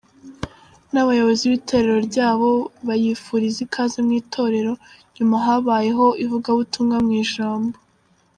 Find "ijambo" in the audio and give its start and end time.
7.23-7.75